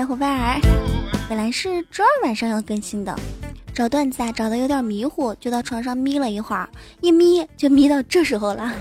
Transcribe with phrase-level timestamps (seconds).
[0.00, 0.58] 小伙伴儿，
[1.28, 3.14] 本来是周二晚上要更新的，
[3.74, 6.66] 找段子啊找的有点迷糊，就到床上眯了一会儿，
[7.02, 8.72] 一眯就眯到这时候了。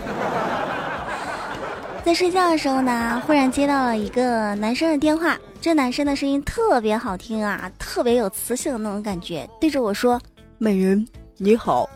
[2.06, 10.18] 在睡觉的时候呢，忽然接到了一个男生的电话，这男生的声音特别好听啊，特别有磁性的那种感觉，对着我说
[10.58, 11.06] ：“美人
[11.36, 11.90] 你好，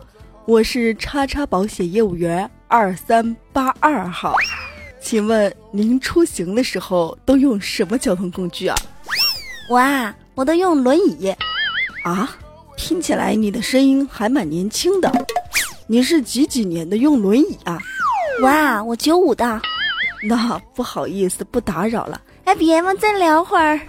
[0.46, 4.36] 我是叉叉保险业务员二三八二号。”
[5.00, 8.76] 请问您出行的时候都用什么交通工具啊？
[9.74, 11.36] 我啊，我都用轮椅。
[12.04, 12.30] 啊，
[12.78, 15.12] 听起来你的声音还蛮年轻的。
[15.88, 17.80] 你是几几年的用轮椅啊？
[18.40, 19.60] 我啊，我九五的。
[20.22, 22.22] 那不好意思，不打扰了。
[22.46, 23.80] 哎，别嘛，再聊会儿。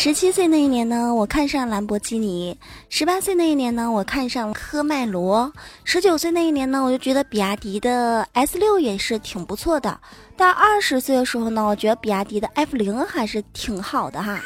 [0.00, 2.54] 十七岁那一年呢，我看上兰博基尼；
[2.88, 5.50] 十八岁那一年呢，我看上科迈罗；
[5.82, 9.98] 十九岁那一年呢，我就觉得比亚迪的 S 六也是挺不错的。
[10.36, 14.38] 到二十岁的时候呢，我觉得比亚迪的 F 零还是挺好的哈。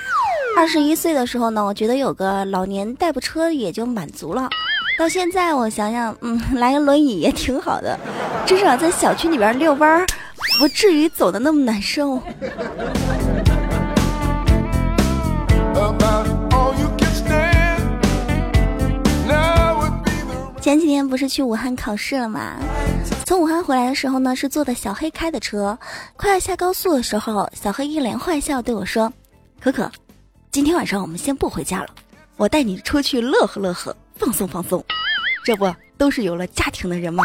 [0.57, 4.49] 二十一岁的时候呢，我觉得有个老年代步车也就满足了。
[4.99, 8.01] 到现在我想想，嗯，来个轮椅也挺好的，
[8.47, 10.07] 至少在小区里边遛弯儿，
[10.59, 12.19] 不至于走的那么难受。
[20.61, 22.57] 前几天不是去武汉考试了吗？
[23.27, 25.77] 从武汉回来的时候呢，是坐的小黑开的车。
[26.17, 29.13] 快要下高速的时候，小黑一脸坏笑对我说
[29.61, 29.91] ：“可可，
[30.51, 31.89] 今天晚上我们先不回家了，
[32.37, 34.83] 我带你出去乐呵乐呵，放松放松。
[35.45, 37.25] 这不都是有了家庭的人吗？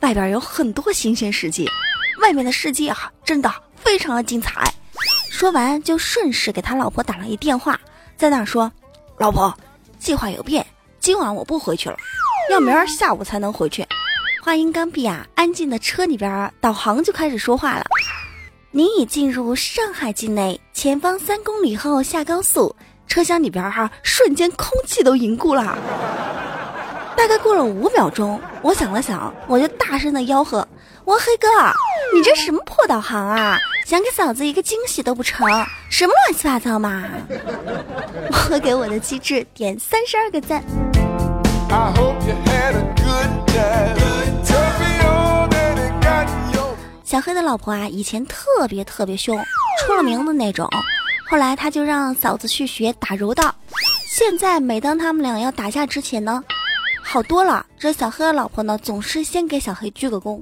[0.00, 1.66] 外边有很多新鲜世界，
[2.20, 4.62] 外面的世界啊，真的非常的精彩。”
[5.42, 7.76] 说完就顺势给他老婆打了一电话，
[8.16, 8.70] 在那说
[9.18, 9.52] ：“老婆，
[9.98, 10.64] 计划有变，
[11.00, 11.90] 今晚我不回去。
[11.90, 11.96] 了。”
[12.48, 13.84] 要明儿下午才能回去。
[14.40, 17.82] 话音刚毕啊，安静的车里边导航就开始说话了。
[18.70, 22.72] 您已进入上海境内，前方三公里后下高速。
[23.08, 25.76] 车厢里边哈，瞬间空气都凝固了。
[27.16, 30.64] 大概过了五秒钟，我想了想，我就大声的吆喝
[31.04, 31.48] ：“我黑哥，
[32.14, 33.58] 你这什么破导航啊？
[33.84, 35.46] 想给嫂子一个惊喜都不成？
[35.90, 37.04] 什么乱七八糟嘛！”
[38.50, 40.62] 我给我的机智点三十二个赞。
[47.04, 49.36] 小黑的老婆啊，以前特别特别凶，
[49.80, 50.68] 出了名的那种。
[51.28, 53.52] 后来他就让嫂子去学打柔道。
[54.06, 56.42] 现在每当他们俩要打架之前呢，
[57.02, 57.66] 好多了。
[57.78, 60.40] 这小黑的老婆呢，总是先给小黑鞠个躬。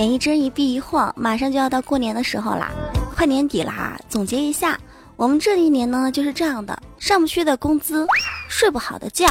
[0.00, 2.70] 眼一睁一闭一晃，马上就要到过年的时候啦。
[3.14, 4.80] 快年底啦，总结一下，
[5.14, 8.06] 我们这一年呢就是这样的：上不去的工资，
[8.48, 9.28] 睡不好的觉，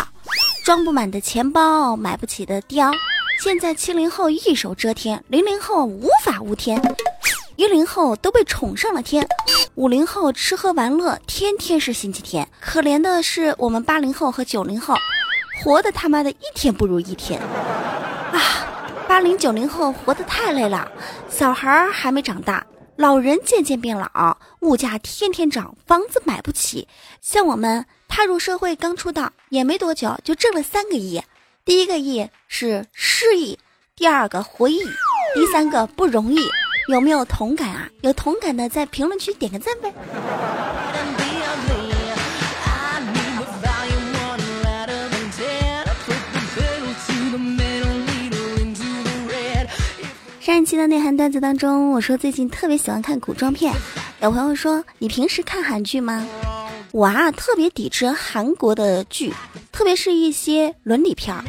[0.64, 2.94] 装不满的钱包，买不起的貂。
[3.42, 6.80] 现在七零后一手遮天，零零后无法无天，
[7.56, 9.28] 一零后都被宠上了天，
[9.74, 12.48] 五零后吃喝玩乐天天是星期天。
[12.62, 14.94] 可怜的是我们八零后和九零后，
[15.64, 17.42] 活的他妈的一天不如一天！
[19.20, 20.90] 八零九零后活得太累了，
[21.30, 22.66] 小孩还没长大。
[22.96, 26.88] 老人渐渐变老，物价天天涨，房子买不起。
[27.20, 31.22] 像我们踏入社会刚出道，也没多久就挣了三个亿。
[31.66, 33.60] 第一个亿是失忆，
[33.94, 34.80] 第二个回忆，
[35.36, 36.40] 第三个不容易。
[36.88, 37.90] 有没有同感啊？
[38.00, 39.94] 有同感的在评论区点个赞呗。
[50.50, 53.72] 上一期的内涵段子当中，我说最近特别喜欢看古装片。
[54.20, 56.28] 有朋友说你平时看韩剧吗？
[56.90, 59.32] 我啊特别抵制韩国的剧，
[59.72, 61.44] 特别是一些伦理片儿，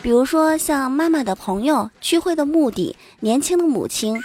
[0.00, 4.14] 比如说像《妈妈的朋友》《聚会的目的》《年轻的母亲》《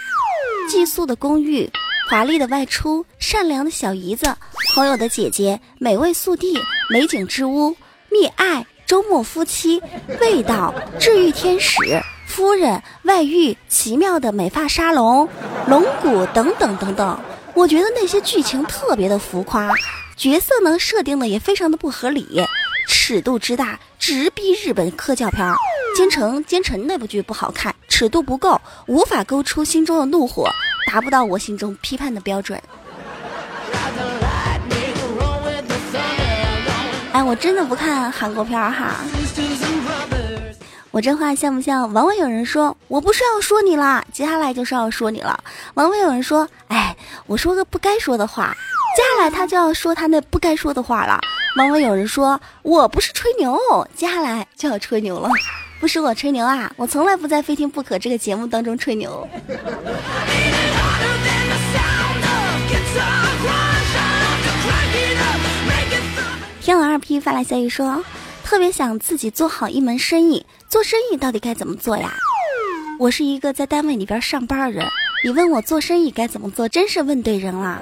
[0.70, 1.64] 寄宿的公寓》
[2.08, 4.26] 《华丽的外出》《善良的小姨子》
[4.76, 6.54] 《朋友的姐姐》《美味速递》
[6.88, 7.70] 《美景之屋》
[8.12, 9.80] 《溺爱》《周末夫妻》
[10.20, 10.72] 《味道》
[11.02, 11.74] 《治愈天使》。
[12.40, 15.28] 夫人外遇，奇妙的美发沙龙，
[15.66, 17.20] 龙骨等等等等，
[17.52, 19.70] 我觉得那些剧情特别的浮夸，
[20.16, 22.42] 角色呢设定的也非常的不合理，
[22.88, 25.54] 尺度之大直逼日本科教片。
[25.94, 30.48] 奸臣奸臣那部剧不好看，尺度不够，无法勾出心中的怒火，
[30.86, 32.58] 达不到我心中批判的标准。
[37.12, 38.94] 哎，我真的不看韩国片儿哈。
[40.92, 41.92] 我这话像不像？
[41.92, 45.38] 往往有人说我不是要说你啦，接下来就是要说你了。
[45.74, 46.96] 往往有人说，哎，
[47.26, 48.56] 我说个不该说的话，
[48.96, 51.20] 接下来他就要说他那不该说的话了。
[51.56, 53.56] 往往有人说我不是吹牛，
[53.94, 55.30] 接下来就要吹牛了。
[55.80, 59.28] 不是我吹牛啊，我从来不在《非听不可》这个节目当中吹牛。
[66.60, 68.04] 天王二批发来消息说，
[68.50, 70.44] 特别想自己做好一门生意。
[70.68, 72.12] 做生意到底该怎么做呀？
[72.98, 74.84] 我是一个在单位里边上班的人，
[75.22, 77.80] 你问我做生意该怎么做，真是问对人了。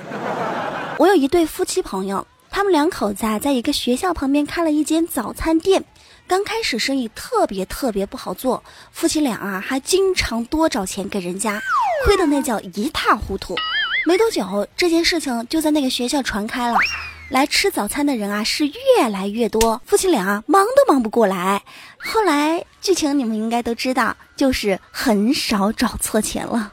[0.99, 5.83] 我有一对夫妻朋友，他们两口子啊，在一个学校旁边开了一间早餐店。
[6.27, 8.63] 刚开始生意特别特别不好做，
[8.93, 11.59] 夫妻俩啊还经常多找钱给人家，
[12.05, 13.57] 亏的那叫一塌糊涂。
[14.05, 16.79] 没多久，这件事情就在那个学校传开了，
[17.29, 21.63] 来吃早餐的人啊是越来越多，夫妻俩忙都忙不过来。
[21.99, 26.73] 后来剧情你们应该都知道，就是很少找错钱了。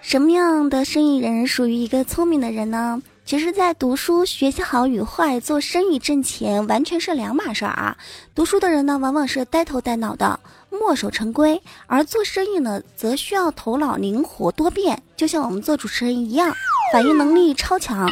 [0.00, 3.02] 什么样的生意人属于一个聪明的人呢？
[3.24, 7.96] 其实，在读书学习好与坏，做生意挣钱完全是两码事儿啊。
[8.34, 10.38] 读书的人呢，往往是呆头呆脑的，
[10.70, 16.52] 墨守成规；而做生意呢，则需要头脑灵活多变，就像我们做主持人一样，
[16.92, 18.10] 反应能力超强，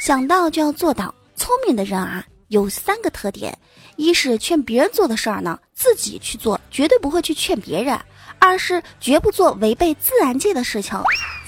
[0.00, 1.14] 想到就要做到。
[1.36, 3.56] 聪明的人啊，有三个特点：
[3.96, 7.96] 一是劝别人做的事儿呢，自己去做，绝对不会去劝别人。
[8.38, 10.98] 二是绝不做违背自然界的事情，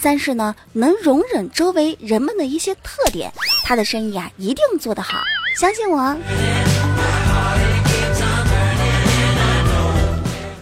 [0.00, 3.32] 三是呢能容忍周围人们的一些特点，
[3.64, 5.20] 他的生意啊一定做得好，
[5.56, 6.16] 相信我。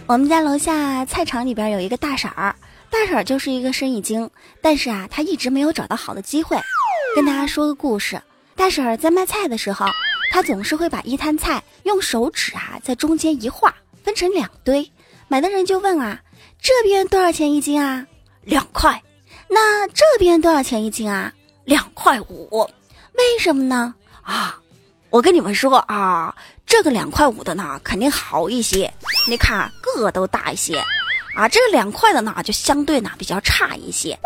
[0.05, 2.55] 我们家楼下菜场里边有一个大婶儿，
[2.89, 4.29] 大婶儿就是一个生意精，
[4.61, 6.57] 但是啊，她一直没有找到好的机会。
[7.15, 8.21] 跟大家说个故事，
[8.55, 9.85] 大婶儿在卖菜的时候，
[10.31, 14.89] 她总是会把一摊菜用手指啊在中间一划，分成两堆。
[15.27, 16.21] 买的人就问啊，
[16.61, 18.05] 这边多少钱一斤啊？
[18.43, 19.03] 两块。
[19.49, 21.33] 那这边多少钱一斤啊？
[21.65, 22.69] 两块五。
[23.13, 23.93] 为什么呢？
[24.21, 24.57] 啊，
[25.09, 26.33] 我跟你们说啊，
[26.65, 28.93] 这个两块五的呢，肯定好一些。
[29.27, 30.77] 你看个都大一些，
[31.35, 34.17] 啊，这个两块的呢，就相对呢比较差一些。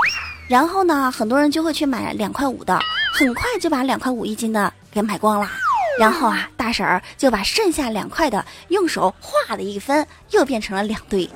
[0.47, 2.79] 然后呢，很多人就会去买两块五的，
[3.13, 5.49] 很快就把两块五一斤的给买光了。
[6.01, 11.29] 然后啊，大婶儿就把剩下两块的用手划了一分，又变成了两堆。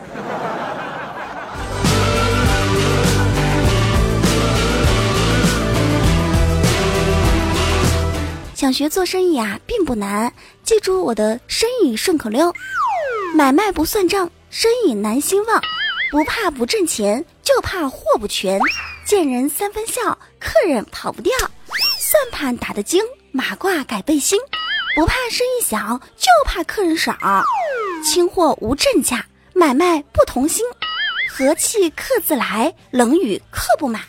[8.56, 10.33] 想学做生意啊，并不难，
[10.63, 12.51] 记住我的生意顺口溜：
[13.35, 15.62] 买卖不算账，生意难兴旺；
[16.09, 18.59] 不怕不挣钱，就怕货不全；
[19.06, 21.31] 见人三分笑，客人跑不掉；
[22.00, 23.03] 算盘打得精。
[23.35, 24.39] 马褂改背心，
[24.95, 27.13] 不怕生意小，就怕客人少。
[28.01, 30.65] 清货无正价，买卖不同心。
[31.29, 33.99] 和气客自来，冷雨客不买。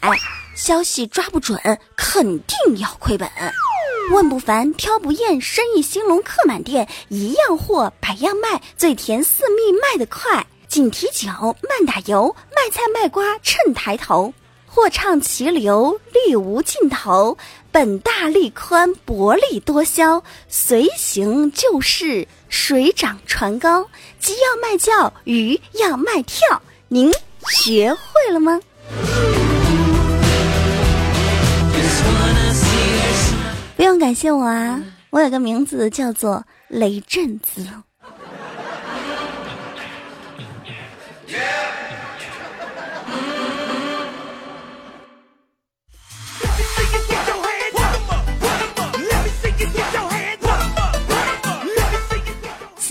[0.55, 1.61] 消息抓不准，
[1.97, 3.29] 肯定要亏本。
[4.13, 6.87] 问不烦，挑不厌，生意兴隆客满店。
[7.09, 10.47] 一样货百样卖，最甜四蜜卖得快。
[10.69, 11.33] 紧提酒，
[11.69, 14.33] 慢打油，卖菜卖瓜趁抬头。
[14.77, 17.39] 货畅其流，力无尽头。
[17.73, 20.23] 本大利宽，薄利多销。
[20.49, 23.89] 随行就市，水涨船高。
[24.21, 26.61] 鸡要卖叫，鱼要卖跳。
[26.89, 27.11] 您
[27.49, 28.61] 学会了吗？
[33.77, 37.67] 不用感谢我啊，我有个名字叫做雷震子。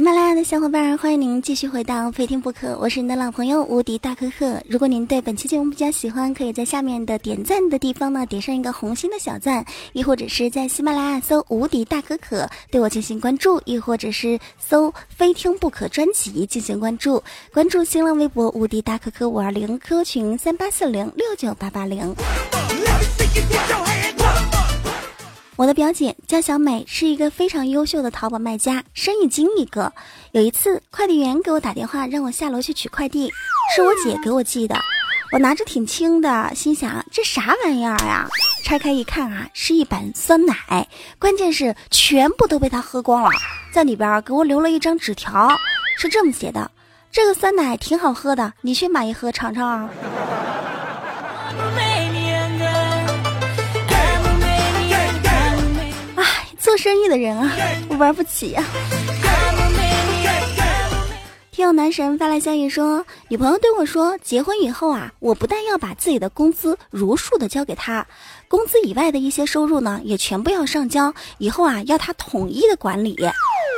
[0.05, 4.61] 喜马拉雅的小伙伴，欢迎您继续回到《非听不可》，我是你的老朋友无敌大可可。
[4.69, 17.23] 如果您对本期节目比较喜欢，可以在下面的点赞的地方呢点上一个红心的小赞，亦或者是在喜马拉雅搜“无敌大可可”对我进行关注，亦或者是搜“非听不可”专辑进行关注。
[17.51, 22.15] 关注新浪微博“无敌大可可五二零 ”，QQ 群三八四零六九八八零。
[25.57, 29.93] 我的表姐叫小美，是一个非常优秀的淘宝卖家，生意精一个。
[30.33, 33.31] 有一次，快递员给我打电话，让我下楼去取快递，
[33.73, 34.75] 是我姐给我寄的。
[35.31, 38.27] 我拿着挺轻的，心想这啥玩意儿呀？
[38.65, 40.85] 拆开一看啊，是一板酸奶，
[41.17, 43.29] 关键是全部都被他喝光了，
[43.71, 45.49] 在里边给我留了一张纸条，
[45.97, 46.69] 是这么写的：
[47.13, 49.89] 这个酸奶挺好喝的，你去买一盒尝尝啊。
[56.75, 57.49] 做生意的人啊，
[57.87, 58.61] 我玩不起呀。
[61.49, 68.05] 听友男神发来消息说，女朋友对我说：“结婚以后啊，我不但要把自己的工资如数的交给他，
[68.49, 71.13] 工资以外的一些收入呢，也全部要上交。
[71.37, 73.15] 以后啊，要他统一的管理。”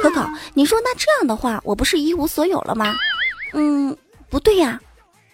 [0.02, 2.96] 可可，你说那这样的话，我不是一无所有了吗？
[3.54, 3.96] 嗯，
[4.28, 4.82] 不对呀，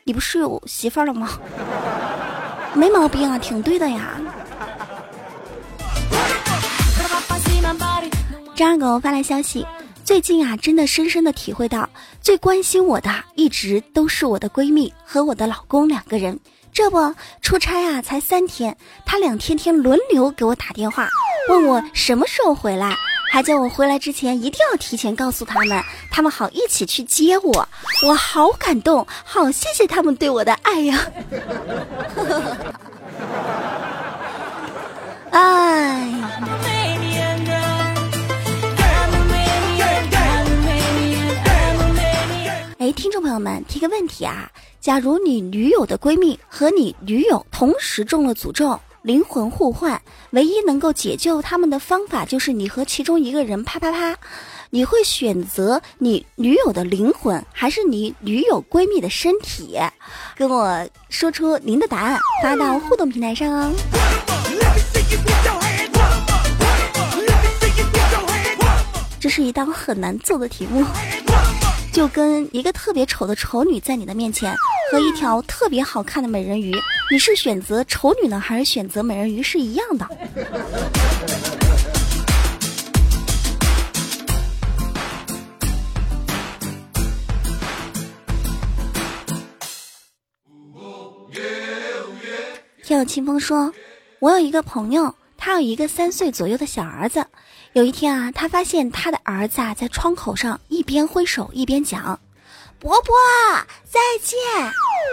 [0.04, 1.40] 你不是有媳妇了吗？
[2.74, 4.20] 没毛病啊，挺对的呀。
[8.56, 9.66] 张二狗发来消息，
[10.04, 11.88] 最近啊，真的深深的体会到，
[12.22, 16.38] 最关心我的一直都是我的闺蜜和我的老公两个人。
[16.72, 21.08] 这不，出差啊才三天，他两天天轮流给我打电话，
[21.50, 22.96] 问我什么时候回来，
[23.32, 27.68] 还叫我回来之前一定要提前告诉他们，他们好一起去接我。
[28.06, 31.00] 我好感动，好谢谢他们对我的爱呀。
[35.32, 36.14] 哎。
[36.52, 36.73] 哎，
[43.14, 50.02] 众朋友们，提个问题啊，假如你女友的闺蜜和你女友同时中了诅咒，灵魂互换，
[50.32, 54.18] 唯一能够解救他们的方法就是你和其中一个人啪啪啪，
[54.72, 59.78] 你会选择你女友的灵魂，还是你女友闺蜜的身体？
[60.36, 63.72] 跟我说出您的答案，发到互动平台上哦。
[69.20, 70.84] 这是一道很难做的题目。
[71.94, 74.52] 就跟一个特别丑的丑女在你的面前，
[74.92, 76.76] 和一条特别好看的美人鱼，
[77.12, 80.10] 你是选择丑女呢，还是选择美人鱼是一样的。
[92.84, 93.72] 听有清风说，
[94.18, 97.24] 我有一个朋友，他有一个三岁左右的小儿子。
[97.74, 102.20] 有一天啊，他发现他的儿子啊在窗口上一边挥手一边讲
[102.78, 103.16] ：“伯伯
[103.84, 104.38] 再见。”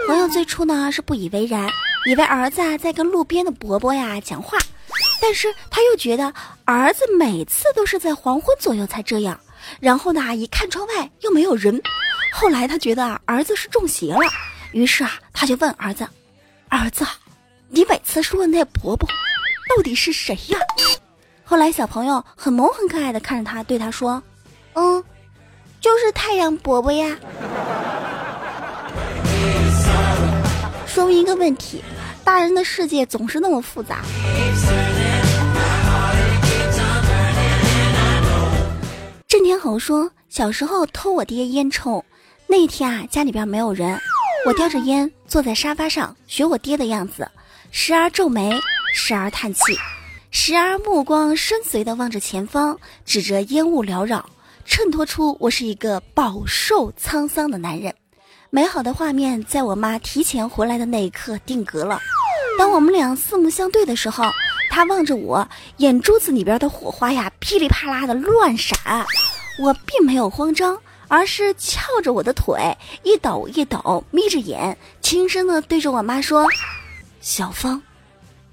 [0.07, 1.67] 朋友最初呢是不以为然，
[2.05, 4.59] 以为儿子啊在跟路边的伯伯呀讲话，
[5.19, 6.31] 但是他又觉得
[6.63, 9.39] 儿子每次都是在黄昏左右才这样。
[9.79, 11.81] 然后呢，一看窗外又没有人，
[12.31, 14.19] 后来他觉得啊儿子是中邪了，
[14.71, 16.07] 于是啊他就问儿子
[16.69, 17.07] ：“儿子，
[17.69, 19.09] 你每次说的那伯伯
[19.75, 20.59] 到底是谁呀？”
[21.51, 24.23] 后来，小朋友很萌很可爱的看着他，对他说
[24.71, 25.03] ：“嗯，
[25.81, 27.09] 就是太阳伯伯呀。”
[30.87, 31.83] 说明一个问题：
[32.23, 33.99] 大人的世界总是那么复杂。
[39.27, 42.01] 郑天侯说：“小时候偷我爹烟抽，
[42.47, 43.99] 那天啊，家里边没有人，
[44.45, 47.29] 我叼着烟坐在沙发上，学我爹的样子，
[47.71, 48.57] 时而皱眉，
[48.93, 49.77] 时而叹气。”
[50.33, 54.25] 时而目光深邃地望着前方，指着烟雾缭绕，
[54.63, 57.93] 衬托出我是一个饱受沧桑的男人。
[58.49, 61.99] 美好的画面在我妈提前回来的那一刻定格了。
[62.57, 64.23] 当我们俩四目相对的时候，
[64.69, 65.45] 她望着我，
[65.77, 69.05] 眼珠子里边的火花呀，噼里啪啦的乱闪。
[69.59, 70.77] 我并没有慌张，
[71.09, 72.57] 而是翘着我的腿，
[73.03, 76.47] 一抖一抖，眯着眼，轻声的对着我妈说
[77.19, 77.81] ：“小芳，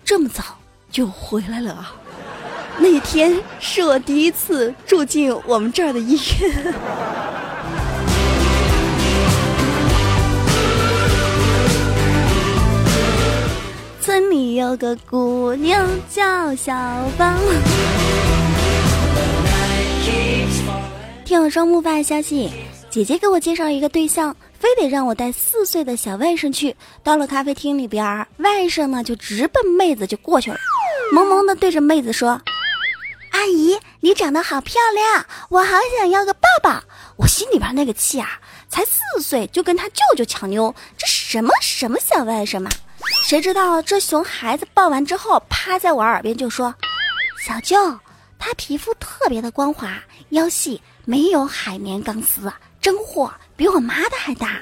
[0.05, 0.43] 这么早。”
[0.91, 1.95] 就回来了啊！
[2.81, 6.75] 那天是我第一次住进我们这儿的医院。
[14.01, 16.73] 村里有个姑娘叫小
[17.19, 17.37] 芳。
[21.25, 22.51] 听我双木发消息，
[22.89, 24.35] 姐姐给我介绍一个对象。
[24.59, 26.75] 非得让我带四岁的小外甥去。
[27.05, 28.05] 到了咖啡厅里边，
[28.39, 30.59] 外甥呢就直奔妹子就过去了，
[31.13, 32.41] 萌萌的对着妹子说
[33.33, 36.83] ：“阿姨，你长得好漂亮，我好想要个抱抱。”
[37.17, 38.39] 我心里边那个气啊，
[38.69, 42.71] 才四岁就跟他舅舅抢妞，这什么什么小外甥嘛？
[43.25, 46.75] 谁知道这熊孩子抱完之后，趴在我耳边就说
[47.45, 47.99] ：“小舅，
[48.39, 54.61] 他皮肤特别的光滑，腰细，没有海绵钢丝，真货。”比我妈的还大。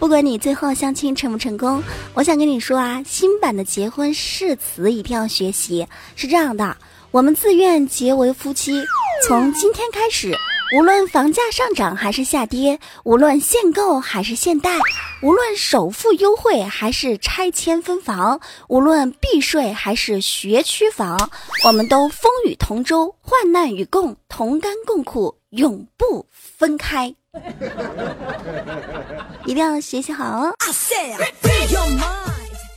[0.00, 1.82] 不管你最后相亲成不成功，
[2.14, 5.86] 我想跟你说啊，新版的结婚誓词一定要学习。
[6.16, 6.74] 是这样的，
[7.10, 8.82] 我们自愿结为夫妻，
[9.28, 10.34] 从今天开始。
[10.74, 14.78] 无论房价上涨还是下跌，无论限购还是限贷，
[15.20, 21.30] 无论首付优惠还是拆迁分房，无论避税还是学区房，
[21.66, 27.14] 我们都风雨同舟，患难与共，同甘共苦，永不分开。
[29.46, 30.52] 一定要学习好哦！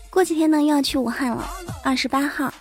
[0.09, 1.45] 过几天呢，又要去武汉了。
[1.83, 2.53] 二十八号，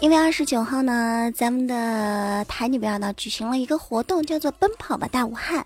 [0.00, 5.64] 因为二十九号呢，咱们的台里边呢举行了一个活动，叫做“奔跑吧大武汉”。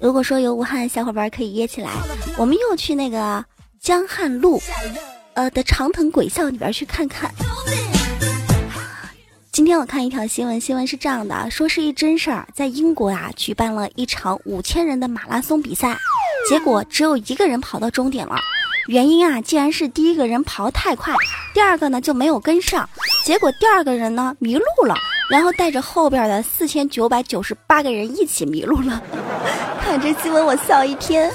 [0.00, 1.90] 如果说有武汉小伙伴可以约起来，
[2.38, 3.44] 我们又去那个
[3.80, 4.62] 江汉路，
[5.34, 7.30] 呃的长藤鬼校里边去看看。
[9.60, 15.94] 今天我看一条新闻，新闻是这样的，说是一真事儿，在英国啊举办了一场五千人的马拉松比赛，
[16.48, 18.36] 结果只有一个人跑到终点了，
[18.86, 21.14] 原因啊竟然是第一个人跑太快，
[21.52, 22.88] 第二个呢就没有跟上，
[23.22, 24.94] 结果第二个人呢迷路了，
[25.30, 29.02] 然后带着后边的四千九百九十八个人一起迷路了。
[29.84, 31.30] 看这新闻我笑一天。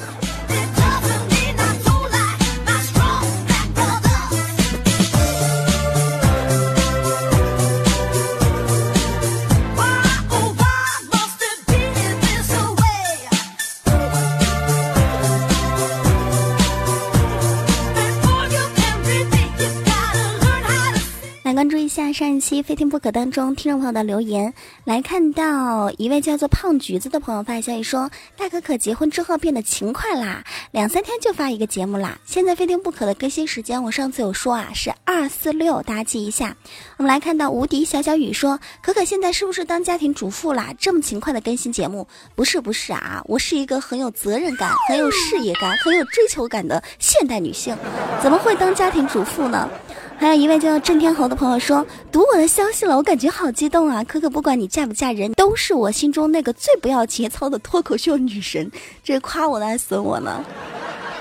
[21.95, 32.19] 下上一期《非听不可》当中听众朋友的留言，来看到一位叫做胖橘子的朋友发消息说：“大可可结婚之后变得勤快啦，两三天就发一个节目啦。
[32.25, 36.57] 现在《非听不可》的更新时间，我上次有说啊，是二四六，大家记一下。
[36.97, 40.73] 我们来看到无敌小小雨说：可可现在是不是当家庭主妇啦？
[40.77, 42.05] 这么勤快的更新节目？
[42.35, 47.73] 不是不是啊，我是一个很有责任感、很有事业感、很有追求感的现代女性，
[48.21, 49.69] 怎么会当家庭主妇呢？”
[50.17, 54.03] 还有一位叫郑天侯的朋友说：“读我的消息了，我感觉好激动啊！
[54.03, 58.71] 可可，不管你嫁不嫁人，都是我心中那个最不要节操的脱口秀女神。
[59.03, 60.43] 这夸我呢，还损我呢？”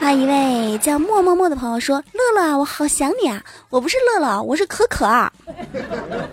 [0.00, 3.42] 还有一位叫默默默的朋友说：“乐乐啊，我好想你啊！
[3.70, 5.32] 我不是乐乐，我是可可啊。”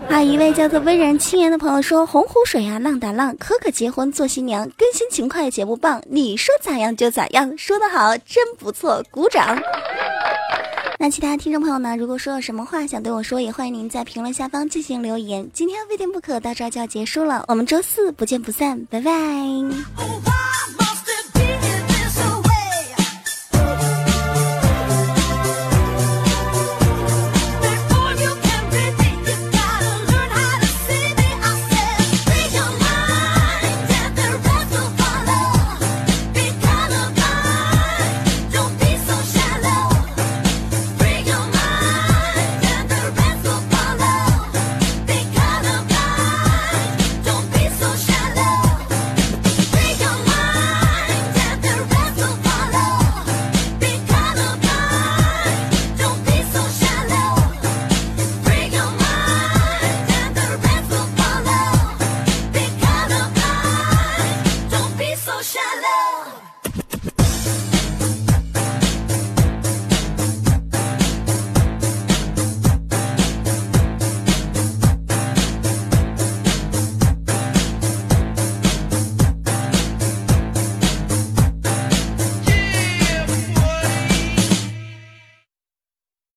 [0.08, 9.58] 还有一位叫做温然轻言的朋友说：“洪湖水啊，浪打浪，可可结婚做新娘，更新勤快，节目棒，你说咋样就咋样，说得好，真不错，鼓掌。”
[11.02, 11.96] 那其他听众朋友呢？
[11.96, 15.50] 如果说有什么话想对我说，也欢迎您在评论下方进行留言。
[15.52, 19.12] 今天非听不可到这儿就要结束了，我们周四不见不散，拜拜。